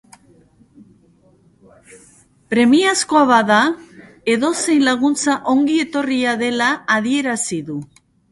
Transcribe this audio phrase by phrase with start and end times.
[2.53, 3.59] Premiazkoa bada,
[4.35, 7.79] edozein laguntza ongi etorria dela adierazi du.